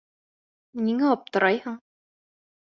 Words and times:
Ниңә 0.85 1.11
аптырайһың? 1.17 1.77